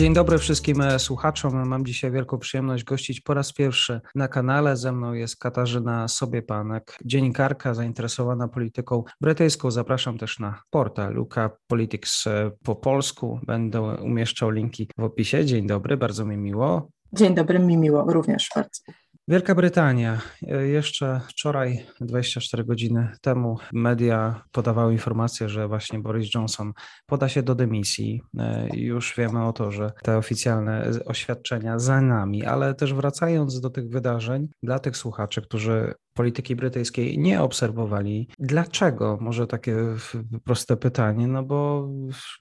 Dzień 0.00 0.14
dobry 0.14 0.38
wszystkim 0.38 0.80
e, 0.80 0.98
słuchaczom. 0.98 1.68
Mam 1.68 1.86
dzisiaj 1.86 2.10
wielką 2.10 2.38
przyjemność 2.38 2.84
gościć 2.84 3.20
po 3.20 3.34
raz 3.34 3.52
pierwszy 3.52 4.00
na 4.14 4.28
kanale. 4.28 4.76
Ze 4.76 4.92
mną 4.92 5.12
jest 5.12 5.36
Katarzyna 5.36 6.08
Sobiepanek, 6.08 6.98
dziennikarka 7.04 7.74
zainteresowana 7.74 8.48
polityką 8.48 9.04
brytyjską. 9.20 9.70
Zapraszam 9.70 10.18
też 10.18 10.38
na 10.38 10.62
portal 10.70 11.14
Luka 11.14 11.50
Politics 11.66 12.26
e, 12.26 12.50
po 12.64 12.76
polsku. 12.76 13.40
Będę 13.46 13.80
umieszczał 13.82 14.50
linki 14.50 14.88
w 14.98 15.02
opisie. 15.02 15.44
Dzień 15.44 15.66
dobry, 15.66 15.96
bardzo 15.96 16.24
mi 16.24 16.36
miło. 16.36 16.90
Dzień 17.12 17.34
dobry, 17.34 17.58
mi 17.58 17.76
miło 17.76 18.12
również 18.12 18.48
bardzo. 18.54 18.82
Wielka 19.30 19.54
Brytania. 19.54 20.20
E, 20.48 20.66
jeszcze 20.66 21.20
wczoraj, 21.28 21.86
24 22.00 22.64
godziny 22.64 23.12
temu, 23.20 23.58
media 23.72 24.44
podawały 24.52 24.92
informację, 24.92 25.48
że 25.48 25.68
właśnie 25.68 25.98
Boris 25.98 26.34
Johnson 26.34 26.72
poda 27.06 27.28
się 27.28 27.42
do 27.42 27.54
dymisji. 27.54 28.22
E, 28.38 28.68
już 28.76 29.14
wiemy 29.16 29.44
o 29.44 29.52
to, 29.52 29.70
że 29.70 29.92
te 30.02 30.16
oficjalne 30.16 30.90
oświadczenia 31.06 31.78
za 31.78 32.00
nami, 32.00 32.44
ale 32.44 32.74
też 32.74 32.94
wracając 32.94 33.60
do 33.60 33.70
tych 33.70 33.88
wydarzeń, 33.88 34.48
dla 34.62 34.78
tych 34.78 34.96
słuchaczy, 34.96 35.42
którzy 35.42 35.94
polityki 36.14 36.56
brytyjskiej 36.56 37.18
nie 37.18 37.42
obserwowali. 37.42 38.28
Dlaczego? 38.38 39.18
Może 39.20 39.46
takie 39.46 39.76
proste 40.44 40.76
pytanie, 40.76 41.26
no 41.26 41.42
bo 41.42 41.88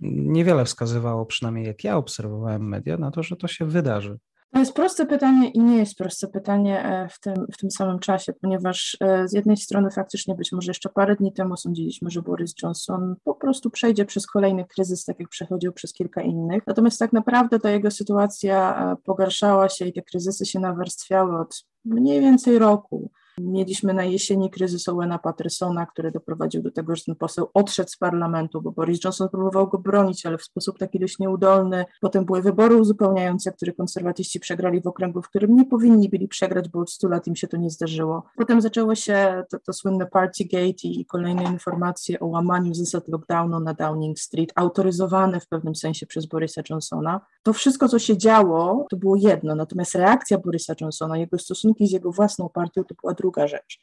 niewiele 0.01 0.65
wskazywało, 0.65 1.25
przynajmniej 1.25 1.65
jak 1.65 1.83
ja 1.83 1.97
obserwowałem 1.97 2.67
media, 2.67 2.97
na 2.97 3.11
to, 3.11 3.23
że 3.23 3.35
to 3.35 3.47
się 3.47 3.65
wydarzy. 3.65 4.17
To 4.53 4.59
jest 4.59 4.73
proste 4.73 5.05
pytanie 5.05 5.49
i 5.49 5.59
nie 5.59 5.77
jest 5.77 5.97
proste 5.97 6.27
pytanie 6.27 6.83
e, 6.85 7.09
w 7.09 7.19
tym, 7.19 7.33
w 7.53 7.57
tym 7.57 7.71
samym 7.71 7.99
czasie, 7.99 8.33
ponieważ 8.33 8.97
e, 9.01 9.27
z 9.27 9.33
jednej 9.33 9.57
strony 9.57 9.91
faktycznie 9.91 10.35
być 10.35 10.51
może 10.51 10.69
jeszcze 10.69 10.89
parę 10.89 11.15
dni 11.15 11.33
temu 11.33 11.57
sądziliśmy, 11.57 12.09
że 12.09 12.21
Boris 12.21 12.53
Johnson 12.63 13.15
po 13.23 13.35
prostu 13.35 13.69
przejdzie 13.69 14.05
przez 14.05 14.27
kolejny 14.27 14.65
kryzys, 14.65 15.05
tak 15.05 15.19
jak 15.19 15.29
przechodził 15.29 15.73
przez 15.73 15.93
kilka 15.93 16.21
innych. 16.21 16.63
Natomiast 16.67 16.99
tak 16.99 17.13
naprawdę 17.13 17.59
ta 17.59 17.71
jego 17.71 17.91
sytuacja 17.91 18.85
e, 18.91 18.95
pogarszała 19.03 19.69
się 19.69 19.85
i 19.85 19.93
te 19.93 20.01
kryzysy 20.01 20.45
się 20.45 20.59
nawarstwiały 20.59 21.39
od 21.39 21.65
mniej 21.85 22.21
więcej 22.21 22.59
roku. 22.59 23.11
Mieliśmy 23.39 23.93
na 23.93 24.03
jesieni 24.03 24.49
kryzys 24.49 24.89
Owena 24.89 25.19
Pattersona, 25.19 25.85
który 25.85 26.11
doprowadził 26.11 26.61
do 26.61 26.71
tego, 26.71 26.95
że 26.95 27.03
ten 27.03 27.15
poseł 27.15 27.49
odszedł 27.53 27.89
z 27.89 27.97
parlamentu, 27.97 28.61
bo 28.61 28.71
Boris 28.71 29.03
Johnson 29.03 29.29
próbował 29.29 29.67
go 29.67 29.77
bronić, 29.77 30.25
ale 30.25 30.37
w 30.37 30.43
sposób 30.43 30.79
taki 30.79 30.99
dość 30.99 31.19
nieudolny. 31.19 31.85
Potem 32.01 32.25
były 32.25 32.41
wybory 32.41 32.75
uzupełniające, 32.75 33.51
które 33.51 33.73
konserwatyści 33.73 34.39
przegrali 34.39 34.81
w 34.81 34.87
okręgu, 34.87 35.21
w 35.21 35.29
którym 35.29 35.55
nie 35.55 35.65
powinni 35.65 36.09
byli 36.09 36.27
przegrać, 36.27 36.69
bo 36.69 36.79
od 36.79 36.91
100 36.91 37.07
lat 37.07 37.27
im 37.27 37.35
się 37.35 37.47
to 37.47 37.57
nie 37.57 37.69
zdarzyło. 37.69 38.23
Potem 38.37 38.61
zaczęło 38.61 38.95
się 38.95 39.43
to, 39.49 39.59
to 39.59 39.73
słynne 39.73 40.05
Partygate 40.05 40.87
i 40.87 41.05
kolejne 41.05 41.43
informacje 41.43 42.19
o 42.19 42.25
łamaniu 42.25 42.73
zasad 42.73 43.07
lockdownu 43.07 43.59
na 43.59 43.73
Downing 43.73 44.19
Street, 44.19 44.51
autoryzowane 44.55 45.39
w 45.39 45.47
pewnym 45.47 45.75
sensie 45.75 46.05
przez 46.05 46.25
Borisa 46.25 46.61
Johnsona. 46.69 47.21
To 47.43 47.53
wszystko, 47.53 47.87
co 47.87 47.99
się 47.99 48.17
działo, 48.17 48.85
to 48.89 48.97
było 48.97 49.15
jedno, 49.15 49.55
natomiast 49.55 49.95
reakcja 49.95 50.37
Borisa 50.37 50.73
Johnsona, 50.81 51.17
jego 51.17 51.39
stosunki 51.39 51.87
z 51.87 51.91
jego 51.91 52.11
własną 52.11 52.49
partią, 52.49 52.83
to 52.83 52.95
była 53.01 53.13
druga 53.13 53.47
rzecz. 53.47 53.79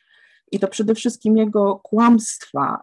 I 0.52 0.58
to 0.58 0.68
przede 0.68 0.94
wszystkim 0.94 1.36
jego 1.36 1.76
kłamstwa, 1.76 2.82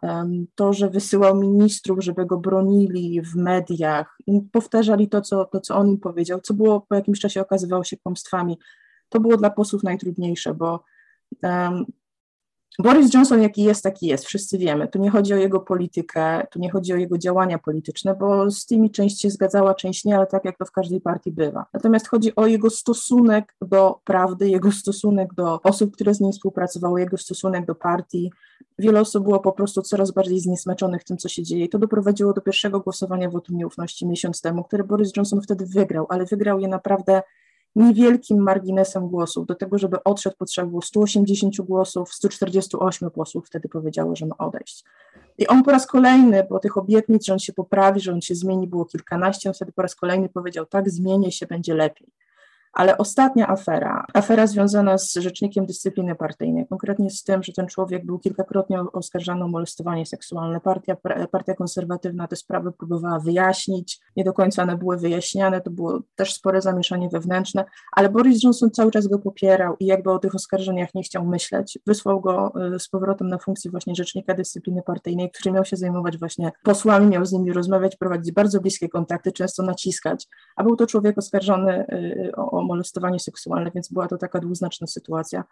to, 0.56 0.74
że 0.74 0.90
wysyłał 0.90 1.36
ministrów, 1.36 2.04
żeby 2.04 2.26
go 2.26 2.38
bronili 2.38 3.22
w 3.22 3.36
mediach, 3.36 4.18
powtarzali 4.52 5.10
to 5.10 5.22
co, 5.22 5.46
to, 5.46 5.60
co 5.60 5.76
on 5.76 5.90
im 5.90 5.98
powiedział, 5.98 6.42
co 6.42 6.54
było 6.54 6.82
po 6.82 6.96
jakimś 6.96 7.20
czasie 7.20 7.42
okazywało 7.42 7.84
się 7.84 7.98
kłamstwami. 7.98 8.60
To 9.10 9.20
było 9.20 9.38
dla 9.38 9.50
posłów 9.50 9.84
najtrudniejsze, 9.84 10.54
bo 10.54 10.84
Boris 12.80 13.14
Johnson, 13.14 13.42
jaki 13.42 13.64
jest, 13.64 13.84
taki 13.84 14.08
jest, 14.08 14.26
wszyscy 14.26 14.58
wiemy. 14.58 14.88
Tu 14.88 15.00
nie 15.00 15.10
chodzi 15.10 15.34
o 15.34 15.38
jego 15.38 15.60
politykę, 15.60 16.48
tu 16.52 16.60
nie 16.60 16.72
chodzi 16.72 16.94
o 16.94 16.96
jego 16.96 17.18
działania 17.18 17.60
polityczne, 17.60 18.16
bo 18.16 18.52
z 18.52 18.66
tymi 18.66 18.92
część 18.92 19.22
się 19.22 19.30
zgadzała, 19.30 19.76
część 19.76 20.06
nie, 20.06 20.18
ale 20.18 20.28
tak 20.28 20.46
jak 20.46 20.58
to 20.58 20.66
w 20.66 20.72
każdej 20.72 21.02
partii 21.02 21.32
bywa. 21.32 21.66
Natomiast 21.74 22.08
chodzi 22.08 22.36
o 22.36 22.48
jego 22.48 22.70
stosunek 22.70 23.56
do 23.62 24.00
prawdy, 24.04 24.50
jego 24.50 24.72
stosunek 24.72 25.34
do 25.34 25.62
osób, 25.62 25.94
które 25.94 26.14
z 26.14 26.22
nim 26.22 26.32
współpracowały, 26.32 27.00
jego 27.00 27.18
stosunek 27.18 27.66
do 27.66 27.76
partii. 27.76 28.32
Wiele 28.80 29.00
osób 29.00 29.24
było 29.24 29.40
po 29.40 29.52
prostu 29.52 29.82
coraz 29.82 30.12
bardziej 30.12 30.40
zniesmaczonych 30.40 31.04
tym, 31.04 31.18
co 31.18 31.30
się 31.30 31.44
dzieje. 31.44 31.66
I 31.66 31.70
to 31.70 31.80
doprowadziło 31.80 32.34
do 32.34 32.42
pierwszego 32.42 32.80
głosowania 32.80 33.30
wotum 33.30 33.58
nieufności 33.58 34.08
miesiąc 34.08 34.42
temu, 34.42 34.64
które 34.64 34.84
Boris 34.84 35.12
Johnson 35.18 35.42
wtedy 35.42 35.66
wygrał, 35.66 36.06
ale 36.10 36.26
wygrał 36.26 36.60
je 36.60 36.68
naprawdę 36.68 37.22
niewielkim 37.76 38.44
marginesem 38.44 39.08
głosów. 39.08 39.46
Do 39.46 39.56
tego, 39.56 39.78
żeby 39.78 40.04
odszedł, 40.04 40.36
potrzeba 40.40 40.68
było 40.68 40.82
180 40.82 41.62
głosów, 41.62 42.14
148 42.14 43.12
posłów 43.12 43.48
wtedy 43.48 43.70
powiedziało, 43.70 44.16
że 44.16 44.26
ma 44.26 44.38
odejść. 44.38 44.84
I 45.38 45.48
on 45.48 45.64
po 45.64 45.72
raz 45.72 45.88
kolejny, 45.88 46.48
bo 46.50 46.60
tych 46.60 46.78
obietnic, 46.78 47.26
że 47.26 47.34
on 47.34 47.40
się 47.40 47.54
poprawi, 47.54 48.00
że 48.00 48.14
on 48.14 48.22
się 48.22 48.36
zmieni, 48.36 48.68
było 48.68 48.86
kilkanaście, 48.86 49.50
on 49.50 49.54
wtedy 49.54 49.72
po 49.72 49.82
raz 49.82 49.96
kolejny 49.96 50.30
powiedział, 50.30 50.66
tak, 50.66 50.90
zmienię 50.90 51.32
się, 51.32 51.46
będzie 51.46 51.74
lepiej. 51.74 52.08
Ale 52.74 52.98
ostatnia 52.98 53.48
afera, 53.50 54.06
afera 54.14 54.48
związana 54.48 54.98
z 54.98 55.14
rzecznikiem 55.14 55.66
dyscypliny 55.66 56.16
partyjnej, 56.16 56.68
konkretnie 56.68 57.10
z 57.10 57.24
tym, 57.24 57.44
że 57.44 57.54
ten 57.54 57.68
człowiek 57.68 58.06
był 58.06 58.20
kilkakrotnie 58.20 58.82
oskarżany 58.94 59.44
o 59.44 59.48
molestowanie 59.48 60.06
seksualne. 60.06 60.60
Partia, 60.60 60.96
partia 61.32 61.54
konserwatywna 61.54 62.28
te 62.28 62.36
sprawy 62.36 62.72
próbowała 62.72 63.20
wyjaśnić, 63.20 64.00
nie 64.16 64.24
do 64.24 64.34
końca 64.34 64.64
one 64.64 64.78
były 64.78 64.98
wyjaśniane, 64.98 65.62
to 65.62 65.72
było 65.72 66.00
też 66.16 66.34
spore 66.34 66.62
zamieszanie 66.62 67.10
wewnętrzne, 67.10 67.66
ale 67.92 68.10
Boris 68.10 68.44
Johnson 68.44 68.72
cały 68.72 68.92
czas 68.92 69.08
go 69.08 69.20
popierał 69.20 69.76
i 69.80 69.86
jakby 69.86 70.12
o 70.12 70.20
tych 70.20 70.36
oskarżeniach 70.36 70.94
nie 70.96 71.04
chciał 71.04 71.26
myśleć. 71.26 71.80
Wysłał 71.88 72.22
go 72.22 72.54
y, 72.76 72.80
z 72.80 72.88
powrotem 72.88 73.28
na 73.28 73.38
funkcję 73.38 73.72
właśnie 73.72 73.96
rzecznika 73.96 74.34
dyscypliny 74.34 74.82
partyjnej, 74.82 75.32
który 75.32 75.52
miał 75.52 75.66
się 75.66 75.76
zajmować 75.76 76.18
właśnie 76.18 76.52
posłami, 76.64 77.08
miał 77.08 77.26
z 77.26 77.32
nimi 77.32 77.54
rozmawiać, 77.54 77.96
prowadzić 77.96 78.32
bardzo 78.32 78.62
bliskie 78.62 78.90
kontakty, 78.90 79.32
często 79.32 79.64
naciskać, 79.64 80.28
a 80.56 80.64
był 80.64 80.76
to 80.76 80.88
człowiek 80.88 81.18
oskarżony 81.18 81.86
y, 82.28 82.32
o 82.36 82.63
molestowanie 82.64 83.20
seksualne, 83.20 83.72
więc 83.76 83.90
była 83.90 84.08
to 84.08 84.18
taka 84.18 84.40
dwuznaczna 84.40 84.88
sytuacja. 84.88 85.44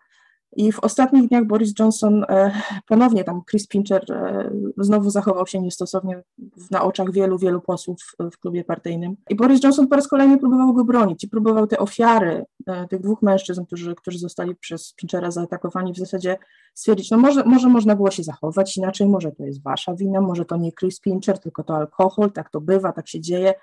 I 0.56 0.72
w 0.72 0.80
ostatnich 0.80 1.30
dniach 1.30 1.46
Boris 1.46 1.74
Johnson 1.80 2.24
e, 2.30 2.52
ponownie 2.88 3.24
tam 3.24 3.42
Chris 3.50 3.68
Pincher 3.68 4.12
e, 4.12 4.52
znowu 4.78 5.10
zachował 5.10 5.48
się 5.48 5.62
niestosownie 5.62 6.24
na 6.72 6.84
oczach 6.84 7.12
wielu, 7.12 7.38
wielu 7.38 7.62
posłów 7.62 7.98
w 8.32 8.38
klubie 8.40 8.64
partyjnym. 8.64 9.16
I 9.30 9.36
Boris 9.36 9.64
Johnson 9.64 9.88
po 9.88 9.96
raz 9.96 10.08
kolejny 10.08 10.38
próbował 10.38 10.74
go 10.74 10.84
bronić 10.84 11.24
i 11.24 11.28
próbował 11.28 11.68
te 11.68 11.80
ofiary 11.80 12.46
e, 12.68 12.88
tych 12.88 13.02
dwóch 13.02 13.22
mężczyzn, 13.22 13.66
którzy, 13.66 13.96
którzy 13.96 14.20
zostali 14.20 14.56
przez 14.56 14.94
Pinchera 14.94 15.32
zaatakowani, 15.32 15.94
w 15.94 15.98
zasadzie 15.98 16.38
stwierdzić, 16.74 17.12
no 17.12 17.18
może, 17.18 17.44
może 17.44 17.70
można 17.70 17.96
było 17.96 18.12
się 18.12 18.24
zachować 18.24 18.78
inaczej, 18.78 19.08
może 19.08 19.32
to 19.32 19.44
jest 19.44 19.64
wasza 19.64 19.96
wina, 19.96 20.22
może 20.22 20.46
to 20.46 20.58
nie 20.58 20.72
Chris 20.72 21.00
Pincher, 21.00 21.40
tylko 21.40 21.64
to 21.64 21.76
alkohol, 21.76 22.32
tak 22.32 22.50
to 22.50 22.62
bywa, 22.62 22.92
tak 22.92 23.08
się 23.08 23.22
dzieje. 23.22 23.54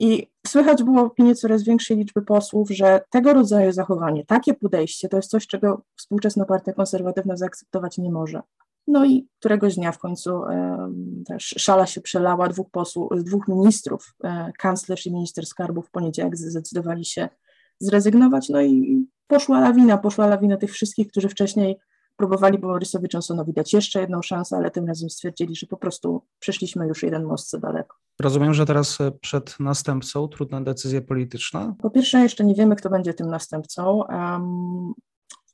I 0.00 0.26
słychać 0.46 0.82
było 0.82 1.02
w 1.02 1.06
opinii 1.06 1.34
coraz 1.34 1.62
większej 1.62 1.96
liczby 1.96 2.22
posłów, 2.22 2.70
że 2.70 3.00
tego 3.10 3.34
rodzaju 3.34 3.72
zachowanie, 3.72 4.24
takie 4.26 4.54
podejście 4.54 5.08
to 5.08 5.16
jest 5.16 5.30
coś, 5.30 5.46
czego 5.46 5.82
współczesna 5.96 6.44
partia 6.44 6.72
konserwatywna 6.72 7.36
zaakceptować 7.36 7.98
nie 7.98 8.10
może. 8.10 8.42
No 8.86 9.04
i 9.04 9.28
któregoś 9.38 9.74
dnia 9.74 9.92
w 9.92 9.98
końcu 9.98 10.40
też 11.26 11.54
szala 11.58 11.86
się 11.86 12.00
przelała, 12.00 12.48
dwóch 12.48 12.70
posłów, 12.70 13.24
dwóch 13.24 13.48
ministrów, 13.48 14.14
e, 14.24 14.52
kanclerz 14.58 15.06
i 15.06 15.12
minister 15.12 15.46
skarbu 15.46 15.82
w 15.82 15.90
poniedziałek 15.90 16.36
zdecydowali 16.36 17.04
się 17.04 17.28
zrezygnować, 17.78 18.48
no 18.48 18.62
i 18.62 19.06
poszła 19.26 19.60
lawina, 19.60 19.98
poszła 19.98 20.26
lawina 20.26 20.56
tych 20.56 20.72
wszystkich, 20.72 21.08
którzy 21.08 21.28
wcześniej 21.28 21.78
próbowali 22.16 22.58
Borisowi 22.58 23.08
Johnsonowi 23.12 23.52
dać 23.52 23.72
jeszcze 23.72 24.00
jedną 24.00 24.22
szansę, 24.22 24.56
ale 24.56 24.70
tym 24.70 24.86
razem 24.86 25.10
stwierdzili, 25.10 25.56
że 25.56 25.66
po 25.66 25.76
prostu 25.76 26.22
przeszliśmy 26.38 26.86
już 26.86 27.02
jeden 27.02 27.24
most 27.24 27.50
za 27.50 27.58
daleko. 27.58 27.96
Rozumiem, 28.20 28.54
że 28.54 28.66
teraz 28.66 29.00
e, 29.00 29.12
przed 29.12 29.60
następcą 29.60 30.28
trudna 30.28 30.60
decyzja 30.60 31.00
polityczna? 31.00 31.74
Po 31.82 31.90
pierwsze, 31.90 32.20
jeszcze 32.20 32.44
nie 32.44 32.54
wiemy, 32.54 32.76
kto 32.76 32.90
będzie 32.90 33.14
tym 33.14 33.26
następcą. 33.26 34.02
Um, 34.08 34.92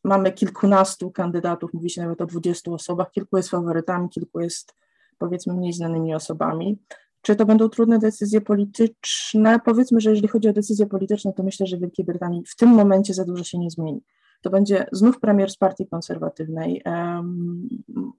mamy 0.05 0.33
kilkunastu 0.33 1.11
kandydatów, 1.11 1.75
mówi 1.75 1.91
się 1.91 2.03
nawet 2.03 2.21
o 2.21 2.27
20 2.27 2.71
osobach, 2.71 3.11
kilku 3.11 3.37
jest 3.37 3.51
faworytami, 3.51 4.09
kilku 4.09 4.41
jest 4.41 4.75
powiedzmy 5.19 5.55
mniej 5.55 5.73
znanymi 5.73 6.15
osobami. 6.15 6.79
Czy 7.23 7.37
to 7.37 7.47
będą 7.47 7.69
trudne 7.69 7.99
decyzje 7.99 8.41
polityczne? 8.41 9.61
Powiedzmy, 9.65 10.01
że 10.01 10.11
jeżeli 10.11 10.29
chodzi 10.29 10.49
o 10.49 10.53
decyzje 10.53 10.87
polityczne, 10.87 11.33
to 11.33 11.43
myślę, 11.43 11.67
że 11.67 11.77
w 11.77 11.81
Wielkiej 11.81 12.05
Brytanii 12.05 12.43
w 12.47 12.57
tym 12.57 12.69
momencie 12.69 13.15
za 13.15 13.25
dużo 13.25 13.45
się 13.45 13.59
nie 13.59 13.71
zmieni 13.71 14.03
to 14.41 14.51
będzie 14.51 14.87
znów 14.93 15.21
premier 15.21 15.51
z 15.51 15.57
partii 15.57 15.87
konserwatywnej. 15.87 16.83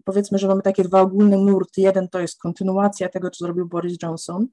Powiedzmy, 0.03 0.37
że 0.37 0.47
mamy 0.47 0.61
takie 0.61 0.83
dwa 0.83 1.01
ogólne 1.01 1.37
nurty. 1.37 1.81
Jeden 1.81 2.09
to 2.09 2.19
jest 2.19 2.39
kontynuacja 2.39 3.09
tego, 3.09 3.29
co 3.29 3.45
zrobił 3.45 3.65
Boris 3.67 3.97
Johnson. 4.03 4.47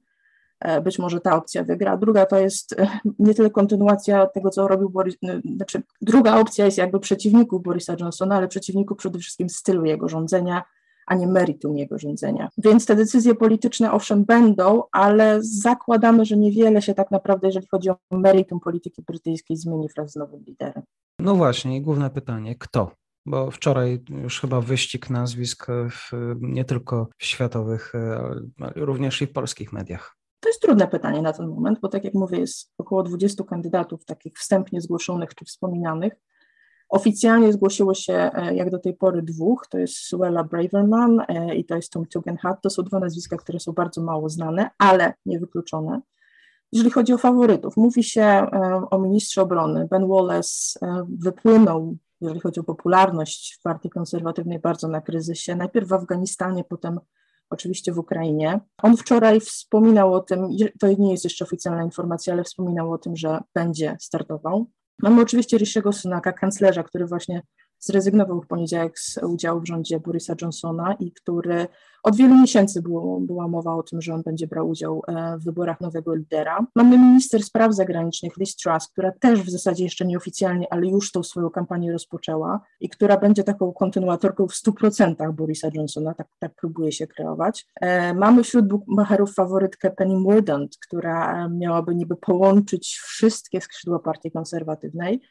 E, 0.59 0.81
być 0.81 0.99
może 0.99 1.21
ta 1.21 1.35
opcja 1.35 1.63
wygra. 1.63 1.97
Druga 1.97 2.25
to 2.25 2.39
jest 2.39 2.79
e, 2.79 2.87
nie 3.19 3.33
tyle 3.33 3.49
kontynuacja 3.49 4.27
tego, 4.27 4.49
co 4.49 4.67
robił 4.67 4.89
Boris, 4.89 5.17
znaczy 5.55 5.81
druga 6.01 6.39
opcja 6.39 6.65
jest 6.65 6.77
jakby 6.77 6.99
przeciwników 6.99 7.63
Borisa 7.63 7.95
Johnsona, 7.99 8.35
ale 8.35 8.47
przeciwników 8.47 8.97
przede 8.97 9.19
wszystkim 9.19 9.49
stylu 9.49 9.85
jego 9.85 10.09
rządzenia, 10.09 10.63
a 11.07 11.15
nie 11.15 11.27
meritum 11.27 11.77
jego 11.77 11.99
rządzenia. 11.99 12.49
Więc 12.57 12.85
te 12.85 12.95
decyzje 12.95 13.35
polityczne 13.35 13.91
owszem 13.91 14.25
będą, 14.25 14.83
ale 14.91 15.37
zakładamy, 15.41 16.25
że 16.25 16.37
niewiele 16.37 16.81
się 16.81 16.93
tak 16.93 17.11
naprawdę, 17.11 17.47
jeżeli 17.47 17.67
chodzi 17.67 17.89
o 17.89 17.97
meritum 18.11 18.59
polityki 18.59 19.01
brytyjskiej, 19.01 19.57
zmieni 19.57 19.87
wraz 19.95 20.11
z 20.11 20.15
nowym 20.15 20.43
liderem. 20.47 20.83
No 21.19 21.35
właśnie, 21.35 21.81
główne 21.81 22.09
pytanie, 22.09 22.55
kto? 22.55 22.91
Bo 23.25 23.51
wczoraj 23.51 24.03
już 24.09 24.41
chyba 24.41 24.61
wyścig 24.61 25.09
nazwisk 25.09 25.67
w, 25.89 26.11
nie 26.41 26.65
tylko 26.65 27.07
w 27.17 27.25
światowych, 27.25 27.93
ale 28.59 28.73
również 28.75 29.21
i 29.21 29.27
w 29.27 29.33
polskich 29.33 29.73
mediach. 29.73 30.15
To 30.39 30.49
jest 30.49 30.61
trudne 30.61 30.87
pytanie 30.87 31.21
na 31.21 31.33
ten 31.33 31.47
moment, 31.47 31.79
bo 31.79 31.87
tak 31.87 32.03
jak 32.03 32.13
mówię, 32.13 32.39
jest 32.39 32.73
około 32.77 33.03
20 33.03 33.43
kandydatów 33.43 34.05
takich 34.05 34.33
wstępnie 34.33 34.81
zgłoszonych 34.81 35.35
czy 35.35 35.45
wspominanych. 35.45 36.13
Oficjalnie 36.89 37.53
zgłosiło 37.53 37.93
się 37.93 38.13
e, 38.13 38.55
jak 38.55 38.69
do 38.69 38.79
tej 38.79 38.93
pory 38.93 39.21
dwóch, 39.21 39.67
to 39.69 39.77
jest 39.77 39.95
Suella 39.95 40.43
Braverman 40.43 41.19
e, 41.27 41.55
i 41.55 41.65
to 41.65 41.75
jest 41.75 41.91
Tom 41.91 42.05
Tugendhat. 42.05 42.61
To 42.61 42.69
są 42.69 42.83
dwa 42.83 42.99
nazwiska, 42.99 43.37
które 43.37 43.59
są 43.59 43.71
bardzo 43.71 44.01
mało 44.03 44.29
znane, 44.29 44.69
ale 44.77 45.13
niewykluczone. 45.25 46.01
Jeżeli 46.71 46.91
chodzi 46.91 47.13
o 47.13 47.17
faworytów, 47.17 47.77
mówi 47.77 48.03
się 48.03 48.21
e, 48.21 48.81
o 48.91 48.99
ministrze 48.99 49.41
obrony. 49.41 49.87
Ben 49.91 50.07
Wallace 50.07 50.79
wypłynął, 51.19 51.97
jeżeli 52.21 52.39
chodzi 52.39 52.59
o 52.59 52.63
popularność 52.63 53.57
w 53.59 53.61
partii 53.61 53.89
konserwatywnej, 53.89 54.59
bardzo 54.59 54.87
na 54.87 55.01
kryzysie. 55.01 55.55
Najpierw 55.55 55.87
w 55.87 55.93
Afganistanie, 55.93 56.63
potem 56.63 56.99
oczywiście 57.49 57.93
w 57.93 57.99
Ukrainie. 57.99 58.59
On 58.83 58.97
wczoraj 58.97 59.39
wspominał 59.39 60.13
o 60.13 60.19
tym, 60.19 60.47
to 60.79 60.87
nie 60.87 61.11
jest 61.11 61.23
jeszcze 61.23 61.45
oficjalna 61.45 61.83
informacja, 61.83 62.33
ale 62.33 62.43
wspominał 62.43 62.91
o 62.91 62.97
tym, 62.97 63.15
że 63.15 63.39
będzie 63.55 63.97
startował. 63.99 64.69
Mamy 65.01 65.21
oczywiście 65.21 65.57
Rishiego 65.57 65.93
Sunaka, 65.93 66.33
kanclerza, 66.33 66.83
który 66.83 67.05
właśnie 67.05 67.41
zrezygnował 67.79 68.41
w 68.41 68.47
poniedziałek 68.47 68.99
z 68.99 69.17
udziału 69.17 69.61
w 69.61 69.67
rządzie 69.67 69.99
Borisa 69.99 70.33
Johnsona 70.41 70.93
i 70.93 71.11
który 71.11 71.67
od 72.03 72.15
wielu 72.15 72.35
miesięcy 72.35 72.81
było, 72.81 73.19
była 73.19 73.47
mowa 73.47 73.75
o 73.75 73.83
tym, 73.83 74.01
że 74.01 74.13
on 74.13 74.21
będzie 74.21 74.47
brał 74.47 74.69
udział 74.69 75.01
e, 75.07 75.37
w 75.37 75.43
wyborach 75.43 75.81
nowego 75.81 76.15
lidera. 76.15 76.65
Mamy 76.75 76.97
minister 76.97 77.43
spraw 77.43 77.73
zagranicznych 77.73 78.37
Liz 78.37 78.55
Truss, 78.55 78.87
która 78.87 79.11
też 79.11 79.41
w 79.41 79.49
zasadzie 79.49 79.83
jeszcze 79.83 80.05
nieoficjalnie, 80.05 80.73
ale 80.73 80.87
już 80.87 81.11
tą 81.11 81.23
swoją 81.23 81.49
kampanię 81.49 81.91
rozpoczęła 81.91 82.61
i 82.79 82.89
która 82.89 83.17
będzie 83.17 83.43
taką 83.43 83.73
kontynuatorką 83.73 84.47
w 84.47 84.53
100% 84.53 85.33
Borisa 85.33 85.69
Johnsona, 85.73 86.13
tak, 86.13 86.27
tak 86.39 86.55
próbuje 86.55 86.91
się 86.91 87.07
kreować. 87.07 87.67
E, 87.81 88.13
mamy 88.13 88.43
wśród 88.43 88.67
bookmacherów 88.67 89.33
faworytkę 89.33 89.91
Penny 89.91 90.19
Mordaunt, 90.19 90.77
która 90.87 91.45
e, 91.45 91.49
miałaby 91.49 91.95
niby 91.95 92.15
połączyć 92.15 92.99
wszystkie 93.03 93.61
skrzydła 93.61 93.99
partii 93.99 94.31
konserwatywnej, 94.31 95.21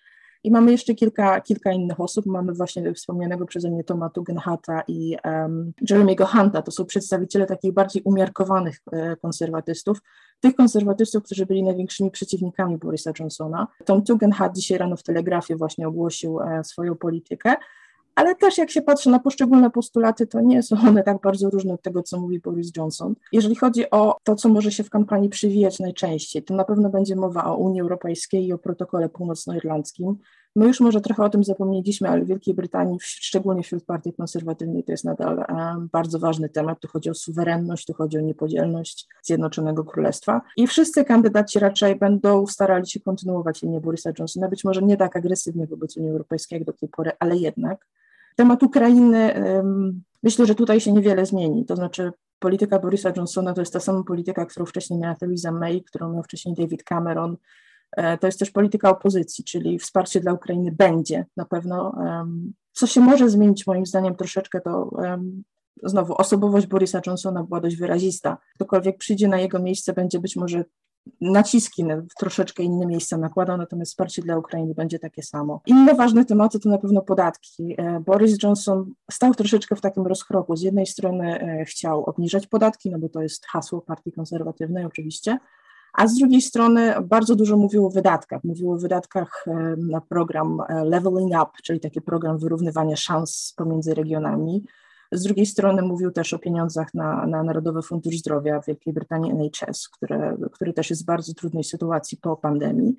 i 0.45 0.51
mamy 0.51 0.73
jeszcze 0.73 0.95
kilka, 0.95 1.41
kilka 1.41 1.73
innych 1.73 2.01
osób. 2.01 2.27
Mamy 2.27 2.53
właśnie 2.53 2.95
wspomnianego 2.95 3.47
przeze 3.47 3.71
mnie 3.71 3.85
Toma 3.85 4.11
Tugendhata 4.11 4.83
i 4.89 5.17
um, 5.25 5.73
Jeremy'ego 5.91 6.27
Hunta. 6.27 6.63
To 6.63 6.71
są 6.71 6.85
przedstawiciele 6.85 7.47
takich 7.47 7.73
bardziej 7.73 8.03
umiarkowanych 8.03 8.81
e, 8.93 9.17
konserwatystów, 9.17 9.99
tych 10.41 10.55
konserwatystów, 10.55 11.25
którzy 11.25 11.47
byli 11.47 11.63
największymi 11.63 12.11
przeciwnikami 12.11 12.79
Borisa 12.79 13.13
Johnsona. 13.19 13.67
Tom 13.85 14.05
Tugendhat 14.05 14.57
dzisiaj 14.57 14.79
rano 14.79 14.97
w 14.97 15.03
Telegrafie 15.03 15.57
właśnie 15.57 15.89
ogłosił 15.89 16.41
e, 16.41 16.65
swoją 16.65 16.97
politykę, 16.97 17.55
ale 18.19 18.35
też 18.35 18.59
jak 18.59 18.71
się 18.71 18.83
patrzy 18.83 19.11
na 19.11 19.19
poszczególne 19.19 19.71
postulaty, 19.71 20.27
to 20.27 20.41
nie 20.41 20.63
są 20.63 20.77
one 20.89 21.03
tak 21.03 21.21
bardzo 21.21 21.51
różne 21.51 21.75
od 21.75 21.83
tego, 21.83 22.03
co 22.03 22.21
mówi 22.21 22.41
Boris 22.41 22.71
Johnson. 22.77 23.15
Jeżeli 23.33 23.55
chodzi 23.55 23.91
o 23.91 24.17
to, 24.25 24.35
co 24.35 24.49
może 24.49 24.73
się 24.73 24.85
w 24.85 24.91
kampanii 24.91 25.29
przywijać 25.29 25.79
najczęściej, 25.79 26.43
to 26.43 26.55
na 26.55 26.65
pewno 26.65 26.91
będzie 26.91 27.17
mowa 27.17 27.45
o 27.45 27.57
Unii 27.57 27.81
Europejskiej 27.81 28.47
i 28.47 28.53
o 28.53 28.59
protokole 28.59 29.09
północnoirlandzkim. 29.09 30.17
My 30.57 30.67
już 30.67 30.81
może 30.81 31.01
trochę 31.01 31.25
o 31.25 31.29
tym 31.29 31.45
zapomnieliśmy, 31.45 32.09
ale 32.09 32.25
w 32.25 32.29
Wielkiej 32.29 32.55
Brytanii, 32.55 32.99
szczególnie 33.01 33.63
wśród 33.63 33.85
partii 33.85 34.13
konserwatywnej, 34.13 34.85
to 34.85 34.93
jest 34.93 35.05
nadal 35.05 35.45
bardzo 35.93 36.19
ważny 36.19 36.49
temat. 36.49 36.81
Tu 36.81 36.89
chodzi 36.89 37.11
o 37.11 37.15
suwerenność, 37.15 37.87
tu 37.87 37.95
chodzi 37.95 38.19
o 38.19 38.21
niepodzielność 38.21 39.09
Zjednoczonego 39.23 39.85
Królestwa. 39.85 40.41
I 40.57 40.67
wszyscy 40.67 41.05
kandydaci 41.05 41.59
raczej 41.59 41.97
będą 41.97 42.47
starali 42.47 42.87
się 42.87 43.01
kontynuować 43.01 43.63
linię 43.63 43.81
Borisa 43.81 44.11
Johnsona, 44.19 44.49
być 44.49 44.65
może 44.65 44.83
nie 44.83 44.97
tak 44.97 45.17
agresywnie 45.17 45.67
wobec 45.67 45.97
Unii 45.97 46.11
Europejskiej 46.11 46.59
jak 46.59 46.67
do 46.67 46.73
tej 46.73 46.89
pory, 46.89 47.11
ale 47.19 47.37
jednak. 47.37 47.87
Temat 48.39 48.63
Ukrainy, 48.63 49.35
myślę, 50.23 50.47
że 50.47 50.55
tutaj 50.55 50.81
się 50.81 50.93
niewiele 50.93 51.27
zmieni. 51.27 51.65
To 51.65 51.77
znaczy, 51.77 52.13
polityka 52.39 52.79
Borisa 52.79 53.13
Johnsona 53.17 53.55
to 53.55 53.61
jest 53.61 53.73
ta 53.73 53.81
sama 53.81 54.05
polityka, 54.05 54.47
którą 54.47 54.67
wcześniej 54.67 54.99
miała 54.99 55.15
Theresa 55.15 55.53
May, 55.53 55.83
którą 55.83 56.13
miał 56.13 56.23
wcześniej 56.23 56.55
David 56.55 56.85
Cameron. 56.85 57.37
E, 57.97 58.19
to 58.19 58.27
jest 58.27 58.39
też 58.39 58.51
polityka 58.51 58.91
opozycji, 58.91 59.45
czyli 59.45 59.79
wsparcie 59.79 60.21
dla 60.21 60.33
Ukrainy 60.33 60.73
będzie 60.73 61.27
na 61.37 61.45
pewno. 61.45 61.95
Co 62.73 62.87
się 62.87 63.01
może 63.01 63.31
zmienić, 63.31 63.67
moim 63.67 63.87
zdaniem, 63.87 64.17
troszeczkę, 64.17 64.61
to 64.61 64.91
znowu 65.83 66.15
osobowość 66.15 66.67
Borisa 66.67 67.01
Johnsona 67.07 67.45
była 67.45 67.61
dość 67.61 67.77
wyrazista. 67.77 68.39
Ktokolwiek 68.55 68.99
przyjdzie 68.99 69.29
na 69.29 69.39
jego 69.39 69.59
miejsce, 69.59 69.93
będzie 69.93 70.21
być 70.21 70.37
może 70.37 70.65
naciski 71.21 71.85
w 71.85 72.15
troszeczkę 72.19 72.63
inne 72.63 72.87
miejsca 72.87 73.19
nakładał, 73.19 73.57
natomiast 73.57 73.91
wsparcie 73.91 74.23
dla 74.23 74.39
Ukrainy 74.39 74.75
będzie 74.75 74.99
takie 74.99 75.23
samo. 75.23 75.61
Inne 75.67 75.95
ważne 75.95 76.25
tematy 76.25 76.61
to 76.61 76.69
na 76.69 76.79
pewno 76.79 77.03
podatki. 77.03 77.75
E, 77.79 78.01
Boris 78.01 78.43
Johnson 78.43 78.93
stał 79.11 79.35
troszeczkę 79.35 79.77
w 79.77 79.81
takim 79.81 80.07
rozkroku. 80.07 80.57
Z 80.57 80.63
jednej 80.63 80.87
strony 80.87 81.41
e, 81.41 81.65
chciał 81.65 82.05
obniżać 82.05 82.47
podatki, 82.47 82.91
no 82.91 82.99
bo 82.99 83.09
to 83.09 83.23
jest 83.23 83.47
hasło 83.47 83.81
partii 83.81 84.13
konserwatywnej 84.13 84.85
oczywiście, 84.85 85.39
a 85.93 86.07
z 86.07 86.15
drugiej 86.15 86.41
strony 86.41 86.95
bardzo 87.05 87.37
dużo 87.37 87.57
mówił 87.57 87.87
o 87.87 87.91
wydatkach. 87.91 88.45
Mówił 88.45 88.73
o 88.73 88.79
wydatkach 88.79 89.45
e, 89.47 89.75
na 89.77 90.01
program 90.01 90.63
Leveling 90.85 91.33
Up, 91.43 91.51
czyli 91.63 91.81
taki 91.81 92.01
program 92.01 92.39
wyrównywania 92.39 92.97
szans 92.97 93.55
pomiędzy 93.57 93.95
regionami. 93.95 94.65
Z 95.13 95.23
drugiej 95.23 95.47
strony 95.47 95.83
mówił 95.83 96.11
też 96.11 96.35
o 96.35 96.39
pieniądzach 96.39 96.95
na, 96.95 97.27
na 97.27 97.43
Narodowy 97.43 97.83
Fundusz 97.83 98.19
Zdrowia 98.19 98.61
w 98.61 98.67
Wielkiej 98.67 98.93
Brytanii 98.93 99.31
NHS, 99.31 99.89
które, 99.89 100.37
który 100.53 100.73
też 100.73 100.91
jest 100.91 101.03
w 101.03 101.07
bardzo 101.07 101.35
trudnej 101.35 101.65
sytuacji 101.65 102.19
po 102.19 102.37
pandemii. 102.37 102.97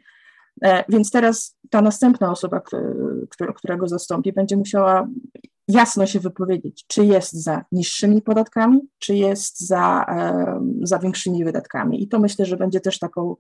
E, 0.62 0.84
więc 0.90 1.12
teraz 1.12 1.58
ta 1.70 1.82
następna 1.82 2.32
osoba, 2.32 2.62
która, 3.30 3.54
która 3.54 3.78
go 3.78 3.88
zastąpi, 3.88 4.34
będzie 4.34 4.58
musiała 4.58 5.08
jasno 5.68 6.06
się 6.06 6.20
wypowiedzieć, 6.20 6.86
czy 6.88 7.06
jest 7.06 7.34
za 7.34 7.66
niższymi 7.72 8.22
podatkami, 8.22 8.82
czy 9.00 9.16
jest 9.16 9.68
za, 9.68 10.06
za 10.82 11.00
większymi 11.00 11.44
wydatkami. 11.44 12.04
I 12.04 12.08
to 12.08 12.20
myślę, 12.20 12.46
że 12.46 12.58
będzie 12.58 12.80
też 12.80 13.00
taką 13.00 13.36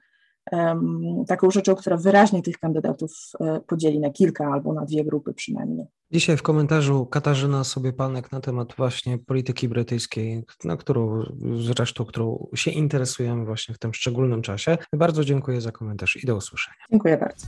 taką 1.27 1.51
rzeczą, 1.51 1.75
która 1.75 1.97
wyraźnie 1.97 2.41
tych 2.41 2.59
kandydatów 2.59 3.11
e, 3.39 3.59
podzieli 3.67 3.99
na 3.99 4.09
kilka 4.09 4.51
albo 4.51 4.73
na 4.73 4.85
dwie 4.85 5.03
grupy 5.03 5.33
przynajmniej. 5.33 5.87
Dzisiaj 6.11 6.37
w 6.37 6.41
komentarzu 6.41 7.05
Katarzyna 7.05 7.63
sobie 7.63 7.93
panek 7.93 8.31
na 8.31 8.41
temat 8.41 8.73
właśnie 8.77 9.17
polityki 9.17 9.69
brytyjskiej, 9.69 10.43
na 10.63 10.77
którą 10.77 11.23
zresztą, 11.55 12.05
którą 12.05 12.47
się 12.55 12.71
interesujemy 12.71 13.45
właśnie 13.45 13.75
w 13.75 13.79
tym 13.79 13.93
szczególnym 13.93 14.41
czasie. 14.41 14.77
Bardzo 14.93 15.25
dziękuję 15.25 15.61
za 15.61 15.71
komentarz 15.71 16.23
i 16.23 16.27
do 16.27 16.35
usłyszenia. 16.35 16.77
Dziękuję 16.91 17.17
bardzo. 17.17 17.47